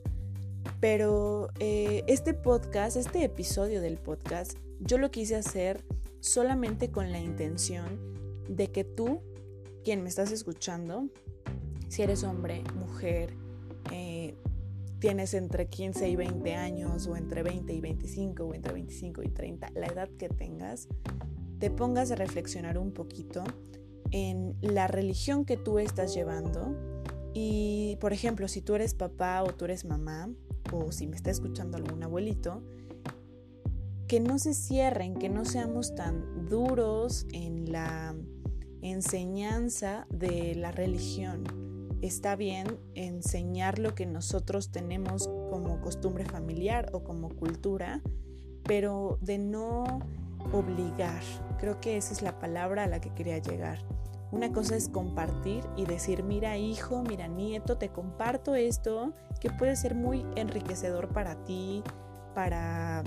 Pero 0.78 1.48
eh, 1.58 2.04
este 2.06 2.32
podcast, 2.32 2.96
este 2.96 3.24
episodio 3.24 3.80
del 3.80 3.98
podcast, 3.98 4.56
yo 4.78 4.96
lo 4.98 5.10
quise 5.10 5.34
hacer 5.34 5.84
solamente 6.20 6.92
con 6.92 7.10
la 7.10 7.18
intención 7.18 7.98
de 8.48 8.70
que 8.70 8.84
tú, 8.84 9.22
quien 9.82 10.04
me 10.04 10.08
estás 10.08 10.30
escuchando, 10.30 11.08
si 11.88 12.02
eres 12.02 12.22
hombre, 12.22 12.62
mujer, 12.76 13.34
tienes 15.00 15.34
entre 15.34 15.66
15 15.66 16.08
y 16.08 16.16
20 16.16 16.54
años 16.54 17.06
o 17.06 17.16
entre 17.16 17.42
20 17.42 17.72
y 17.72 17.80
25 17.80 18.44
o 18.44 18.54
entre 18.54 18.72
25 18.74 19.22
y 19.22 19.28
30, 19.28 19.70
la 19.74 19.86
edad 19.86 20.08
que 20.18 20.28
tengas, 20.28 20.88
te 21.58 21.70
pongas 21.70 22.10
a 22.10 22.14
reflexionar 22.14 22.78
un 22.78 22.92
poquito 22.92 23.42
en 24.12 24.56
la 24.60 24.86
religión 24.86 25.44
que 25.44 25.56
tú 25.56 25.78
estás 25.78 26.14
llevando 26.14 26.76
y, 27.32 27.96
por 28.00 28.12
ejemplo, 28.12 28.46
si 28.48 28.60
tú 28.60 28.74
eres 28.74 28.94
papá 28.94 29.42
o 29.42 29.54
tú 29.54 29.64
eres 29.64 29.84
mamá, 29.84 30.30
o 30.72 30.92
si 30.92 31.06
me 31.06 31.16
está 31.16 31.30
escuchando 31.30 31.76
algún 31.76 32.02
abuelito, 32.02 32.62
que 34.06 34.20
no 34.20 34.38
se 34.38 34.54
cierren, 34.54 35.14
que 35.14 35.28
no 35.28 35.44
seamos 35.44 35.94
tan 35.94 36.48
duros 36.48 37.26
en 37.32 37.70
la 37.70 38.16
enseñanza 38.82 40.06
de 40.10 40.54
la 40.56 40.72
religión. 40.72 41.44
Está 42.02 42.34
bien 42.34 42.78
enseñar 42.94 43.78
lo 43.78 43.94
que 43.94 44.06
nosotros 44.06 44.70
tenemos 44.70 45.28
como 45.50 45.80
costumbre 45.80 46.24
familiar 46.24 46.90
o 46.92 47.04
como 47.04 47.28
cultura, 47.28 48.00
pero 48.64 49.18
de 49.20 49.38
no 49.38 50.00
obligar. 50.52 51.22
Creo 51.58 51.80
que 51.80 51.96
esa 51.96 52.12
es 52.12 52.22
la 52.22 52.38
palabra 52.38 52.84
a 52.84 52.86
la 52.86 53.00
que 53.00 53.12
quería 53.12 53.38
llegar. 53.38 53.80
Una 54.32 54.52
cosa 54.52 54.76
es 54.76 54.88
compartir 54.88 55.64
y 55.76 55.84
decir, 55.84 56.22
mira 56.22 56.56
hijo, 56.56 57.02
mira 57.02 57.28
nieto, 57.28 57.76
te 57.76 57.90
comparto 57.90 58.54
esto 58.54 59.12
que 59.40 59.50
puede 59.50 59.76
ser 59.76 59.94
muy 59.94 60.24
enriquecedor 60.36 61.08
para 61.08 61.44
ti, 61.44 61.82
para 62.34 63.02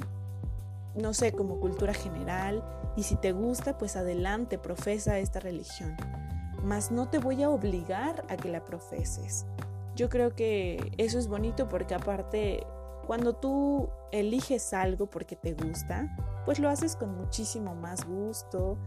no 0.96 1.14
sé, 1.14 1.32
como 1.32 1.60
cultura 1.60 1.94
general, 1.94 2.64
y 2.96 3.04
si 3.04 3.16
te 3.16 3.32
gusta, 3.32 3.78
pues 3.78 3.96
adelante, 3.96 4.60
profesa 4.60 5.18
esta 5.18 5.40
religión. 5.40 5.96
Mas 6.64 6.92
no 6.92 7.10
te 7.10 7.20
voy 7.20 7.44
a 7.44 7.50
obligar 7.50 8.26
a 8.30 8.38
que 8.38 8.50
la 8.50 8.64
profeses. 8.64 9.46
Yo 9.96 10.10
creo 10.10 10.34
que 10.34 10.92
eso 10.98 11.20
es 11.20 11.28
bonito 11.28 11.70
porque 11.70 11.94
aparte, 11.94 12.66
cuando 13.06 13.34
tú 13.34 13.90
eliges 14.12 14.74
algo 14.74 15.08
porque 15.08 15.36
te 15.36 15.54
gusta, 15.54 16.16
pues 16.46 16.60
lo 16.60 16.70
haces 16.70 16.96
con 16.96 17.16
muchísimo 17.16 17.76
más 17.76 18.06
gusto, 18.06 18.78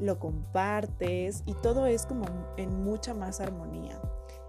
lo 0.00 0.18
compartes 0.18 1.42
y 1.46 1.54
todo 1.54 1.86
es 1.86 2.06
como 2.06 2.24
en 2.56 2.82
mucha 2.82 3.14
más 3.14 3.40
armonía. 3.40 4.00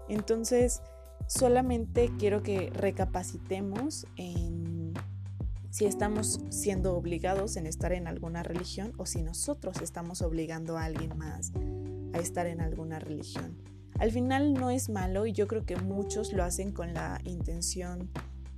Entonces, 0.08 0.82
solamente 1.26 2.10
quiero 2.18 2.42
que 2.42 2.70
recapacitemos 2.74 4.06
en 4.16 4.94
si 5.70 5.86
estamos 5.86 6.40
siendo 6.50 6.96
obligados 6.96 7.56
en 7.56 7.66
estar 7.66 7.92
en 7.92 8.08
alguna 8.08 8.42
religión 8.42 8.92
o 8.98 9.06
si 9.06 9.22
nosotros 9.22 9.80
estamos 9.80 10.20
obligando 10.20 10.76
a 10.76 10.84
alguien 10.84 11.16
más 11.16 11.52
a 12.12 12.18
estar 12.18 12.46
en 12.46 12.60
alguna 12.60 12.98
religión. 12.98 13.56
Al 13.98 14.12
final 14.12 14.54
no 14.54 14.70
es 14.70 14.88
malo 14.88 15.26
y 15.26 15.32
yo 15.32 15.46
creo 15.46 15.66
que 15.66 15.76
muchos 15.76 16.32
lo 16.32 16.42
hacen 16.42 16.72
con 16.72 16.94
la 16.94 17.20
intención 17.24 18.10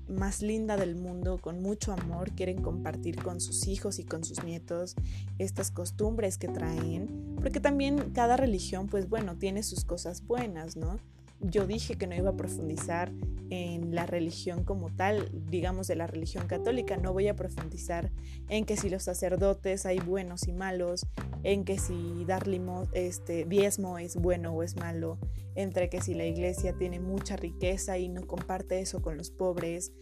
más 0.08 0.42
linda 0.42 0.76
del 0.76 0.94
mundo, 0.94 1.38
con 1.40 1.62
mucho 1.62 1.92
amor, 1.92 2.32
quieren 2.32 2.62
compartir 2.62 3.16
con 3.16 3.40
sus 3.40 3.66
hijos 3.66 3.98
y 3.98 4.04
con 4.04 4.24
sus 4.24 4.44
nietos 4.44 4.94
estas 5.38 5.70
costumbres 5.70 6.38
que 6.38 6.48
traen, 6.48 7.36
porque 7.40 7.60
también 7.60 8.10
cada 8.12 8.36
religión, 8.36 8.88
pues 8.88 9.08
bueno, 9.08 9.36
tiene 9.38 9.62
sus 9.62 9.84
cosas 9.84 10.26
buenas, 10.26 10.76
¿no? 10.76 10.98
Yo 11.42 11.66
dije 11.66 11.96
que 11.96 12.06
no 12.06 12.14
iba 12.14 12.30
a 12.30 12.36
profundizar 12.36 13.12
en 13.50 13.94
la 13.94 14.06
religión 14.06 14.64
como 14.64 14.88
tal, 14.94 15.28
digamos 15.50 15.86
de 15.86 15.96
la 15.96 16.06
religión 16.06 16.46
católica, 16.46 16.96
no 16.96 17.12
voy 17.12 17.28
a 17.28 17.36
profundizar 17.36 18.10
en 18.48 18.64
que 18.64 18.78
si 18.78 18.88
los 18.88 19.02
sacerdotes 19.02 19.84
hay 19.84 19.98
buenos 19.98 20.48
y 20.48 20.52
malos, 20.52 21.06
en 21.42 21.64
que 21.64 21.78
si 21.78 22.24
dar 22.24 22.48
este, 22.94 23.44
diezmo 23.44 23.98
es 23.98 24.16
bueno 24.16 24.52
o 24.52 24.62
es 24.62 24.76
malo, 24.76 25.18
entre 25.54 25.90
que 25.90 26.00
si 26.00 26.14
la 26.14 26.24
iglesia 26.24 26.72
tiene 26.78 26.98
mucha 26.98 27.36
riqueza 27.36 27.98
y 27.98 28.08
no 28.08 28.26
comparte 28.26 28.80
eso 28.80 29.02
con 29.02 29.18
los 29.18 29.30
pobres, 29.30 29.92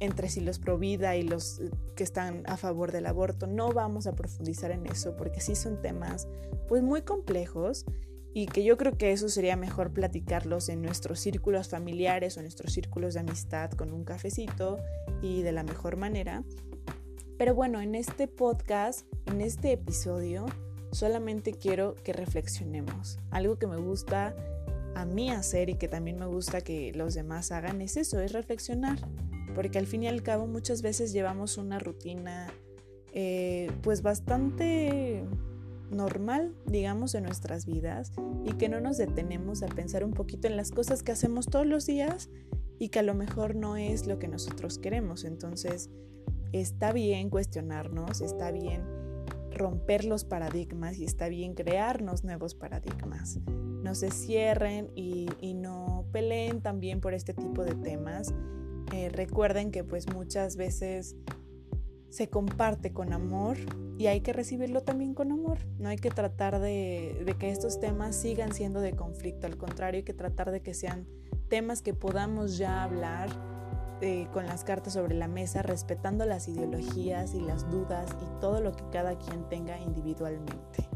entre 0.00 0.28
si 0.28 0.40
los 0.40 0.58
provida 0.58 1.14
y 1.14 1.22
los 1.22 1.60
que 1.94 2.02
están 2.02 2.42
a 2.46 2.56
favor 2.56 2.90
del 2.90 3.06
aborto, 3.06 3.46
no 3.46 3.72
vamos 3.72 4.08
a 4.08 4.16
profundizar 4.16 4.72
en 4.72 4.86
eso 4.86 5.16
porque 5.16 5.40
sí 5.40 5.54
son 5.54 5.80
temas 5.80 6.26
pues 6.66 6.82
muy 6.82 7.02
complejos 7.02 7.84
y 8.34 8.46
que 8.46 8.64
yo 8.64 8.76
creo 8.76 8.96
que 8.96 9.12
eso 9.12 9.28
sería 9.28 9.56
mejor 9.56 9.92
platicarlos 9.92 10.68
en 10.68 10.82
nuestros 10.82 11.20
círculos 11.20 11.68
familiares 11.68 12.36
o 12.36 12.40
en 12.40 12.44
nuestros 12.44 12.72
círculos 12.72 13.14
de 13.14 13.20
amistad 13.20 13.70
con 13.72 13.92
un 13.92 14.04
cafecito 14.04 14.78
y 15.20 15.42
de 15.42 15.52
la 15.52 15.62
mejor 15.62 15.96
manera. 15.96 16.42
Pero 17.38 17.54
bueno, 17.54 17.80
en 17.80 17.94
este 17.94 18.28
podcast, 18.28 19.06
en 19.26 19.40
este 19.40 19.72
episodio, 19.72 20.46
solamente 20.92 21.52
quiero 21.52 21.94
que 21.96 22.12
reflexionemos. 22.12 23.18
Algo 23.30 23.58
que 23.58 23.66
me 23.66 23.76
gusta 23.76 24.34
a 24.94 25.04
mí 25.04 25.30
hacer 25.30 25.70
y 25.70 25.74
que 25.74 25.88
también 25.88 26.18
me 26.18 26.26
gusta 26.26 26.60
que 26.60 26.92
los 26.94 27.14
demás 27.14 27.52
hagan 27.52 27.80
es 27.80 27.96
eso, 27.96 28.20
es 28.20 28.32
reflexionar. 28.32 28.98
Porque 29.54 29.78
al 29.78 29.86
fin 29.86 30.04
y 30.04 30.08
al 30.08 30.22
cabo 30.22 30.46
muchas 30.46 30.80
veces 30.80 31.12
llevamos 31.12 31.58
una 31.58 31.78
rutina 31.78 32.52
eh, 33.12 33.70
pues 33.82 34.00
bastante 34.00 35.24
normal, 35.92 36.54
digamos, 36.66 37.14
en 37.14 37.24
nuestras 37.24 37.66
vidas 37.66 38.12
y 38.44 38.52
que 38.52 38.68
no 38.68 38.80
nos 38.80 38.96
detenemos 38.98 39.62
a 39.62 39.66
pensar 39.66 40.04
un 40.04 40.12
poquito 40.12 40.48
en 40.48 40.56
las 40.56 40.70
cosas 40.70 41.02
que 41.02 41.12
hacemos 41.12 41.46
todos 41.46 41.66
los 41.66 41.86
días 41.86 42.30
y 42.78 42.88
que 42.88 42.98
a 42.98 43.02
lo 43.02 43.14
mejor 43.14 43.54
no 43.54 43.76
es 43.76 44.06
lo 44.06 44.18
que 44.18 44.28
nosotros 44.28 44.78
queremos. 44.78 45.24
Entonces, 45.24 45.90
está 46.52 46.92
bien 46.92 47.30
cuestionarnos, 47.30 48.20
está 48.20 48.50
bien 48.50 48.82
romper 49.52 50.04
los 50.04 50.24
paradigmas 50.24 50.98
y 50.98 51.04
está 51.04 51.28
bien 51.28 51.54
crearnos 51.54 52.24
nuevos 52.24 52.54
paradigmas. 52.54 53.38
No 53.46 53.94
se 53.94 54.10
cierren 54.10 54.90
y, 54.94 55.26
no 55.54 56.06
peleen 56.12 56.60
también 56.60 57.00
por 57.00 57.14
este 57.14 57.34
tipo 57.34 57.64
de 57.64 57.74
temas. 57.74 58.34
Eh, 58.92 59.08
recuerden 59.08 59.70
que 59.70 59.84
pues 59.84 60.12
muchas 60.12 60.56
veces 60.56 61.16
se 62.12 62.28
comparte 62.28 62.92
con 62.92 63.14
amor 63.14 63.56
y 63.96 64.06
hay 64.06 64.20
que 64.20 64.34
recibirlo 64.34 64.82
también 64.82 65.14
con 65.14 65.32
amor. 65.32 65.58
No 65.78 65.88
hay 65.88 65.96
que 65.96 66.10
tratar 66.10 66.60
de, 66.60 67.34
que 67.38 67.50
estos 67.50 67.80
temas 67.80 68.14
sigan 68.14 68.52
siendo 68.52 68.80
de 68.80 68.92
conflicto, 68.92 69.46
al 69.46 69.56
contrario, 69.56 70.00
hay 70.00 70.04
que 70.04 70.12
tratar 70.12 70.50
de 70.50 70.60
que 70.60 70.74
sean 70.74 71.08
temas 71.48 71.80
que 71.80 71.94
podamos 71.94 72.58
ya 72.58 72.82
hablar 72.82 73.30
eh, 74.02 74.28
con 74.30 74.46
las 74.46 74.62
cartas 74.62 74.92
sobre 74.92 75.14
la 75.14 75.26
mesa, 75.26 75.62
respetando 75.62 76.26
las 76.26 76.48
ideologías 76.48 77.32
y 77.32 77.40
las 77.40 77.70
dudas 77.70 78.14
y 78.20 78.40
todo 78.40 78.60
lo 78.60 78.72
que 78.72 78.84
cada 78.92 79.18
quien 79.18 79.48
tenga 79.48 79.80
individualmente. 79.80 80.86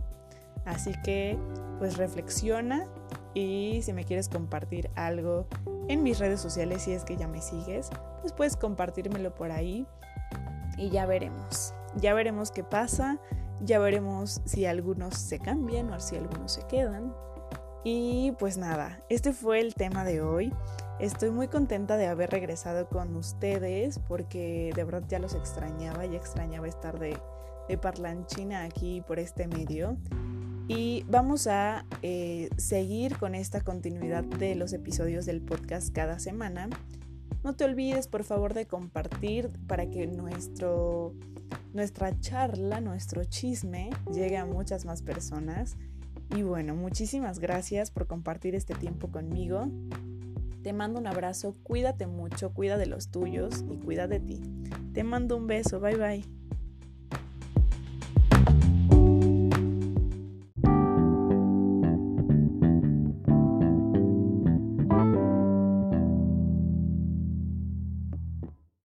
Así 0.67 0.93
que, 1.03 1.39
pues 1.79 1.97
reflexiona 1.97 2.89
y 3.33 3.81
si 3.83 3.95
me 3.95 4.05
quieres 4.05 4.29
compartir 4.29 4.91
algo 4.97 5.47
en 5.89 6.03
mis 6.03 6.19
redes 6.19 6.41
sociales, 6.41 6.83
si 6.83 6.93
es 6.93 7.05
que 7.05 7.17
ya 7.17 7.27
me 7.27 7.41
sigues, 7.41 7.89
pues 8.21 8.35
puedes 8.35 8.57
compartírmelo 8.57 9.35
por 9.35 9.51
ahí 9.51 9.87
y 10.77 10.91
ya 10.91 11.07
veremos. 11.07 11.75
Ya 11.97 12.15
veremos 12.15 12.51
qué 12.51 12.63
pasa, 12.63 13.19
ya 13.61 13.79
veremos 13.79 14.41
si 14.45 14.67
algunos 14.67 15.15
se 15.17 15.39
cambian 15.39 15.93
o 15.93 16.01
si 16.01 16.17
algunos 16.17 16.53
se 16.53 16.67
quedan. 16.67 17.15
Y 17.85 18.33
pues 18.39 18.59
nada, 18.59 19.01
este 19.09 19.33
fue 19.33 19.61
el 19.61 19.75
tema 19.75 20.05
de 20.05 20.21
hoy. 20.21 20.53
Estoy 20.99 21.31
muy 21.31 21.49
contenta 21.49 21.97
de 21.97 22.07
haber 22.07 22.31
regresado 22.31 22.89
con 22.89 23.15
ustedes 23.17 23.99
porque 24.01 24.73
de 24.75 24.85
verdad 24.85 25.05
ya 25.09 25.19
los 25.19 25.35
extrañaba, 25.35 26.05
ya 26.07 26.17
extrañaba 26.17 26.67
estar 26.67 26.99
de, 26.99 27.17
de 27.69 27.79
parlanchina 27.79 28.65
aquí 28.65 29.03
por 29.07 29.19
este 29.19 29.47
medio. 29.47 29.97
Y 30.69 31.05
vamos 31.09 31.47
a 31.47 31.85
eh, 32.03 32.49
seguir 32.57 33.19
con 33.19 33.37
esta 33.37 33.61
continuidad 33.61 34.25
de 34.25 34.57
los 34.57 34.73
episodios 34.73 35.25
del 35.25 35.41
podcast 35.41 35.95
cada 35.95 36.19
semana. 36.19 36.69
No 37.47 37.55
te 37.55 37.63
olvides, 37.63 38.09
por 38.09 38.25
favor, 38.25 38.55
de 38.55 38.67
compartir 38.67 39.51
para 39.69 39.89
que 39.89 40.09
nuestro, 40.09 41.15
nuestra 41.75 42.19
charla, 42.19 42.81
nuestro 42.81 43.23
chisme 43.23 43.91
llegue 44.13 44.37
a 44.37 44.45
muchas 44.45 44.85
más 44.85 45.01
personas. 45.01 45.77
Y 46.35 46.43
bueno, 46.43 46.75
muchísimas 46.75 47.39
gracias 47.39 47.93
por 47.93 48.09
compartir 48.09 48.57
este 48.57 48.75
tiempo 48.75 49.13
conmigo. 49.13 49.69
Te 50.65 50.73
mando 50.73 50.99
un 50.99 51.07
abrazo, 51.07 51.55
cuídate 51.63 52.09
mucho, 52.09 52.53
cuida 52.53 52.79
de 52.79 52.87
los 52.87 53.13
tuyos 53.13 53.65
y 53.71 53.77
cuida 53.77 54.09
de 54.09 54.19
ti. 54.19 54.43
Te 54.93 55.05
mando 55.05 55.37
un 55.37 55.47
beso, 55.47 55.79
bye 55.79 55.95
bye. 55.95 56.36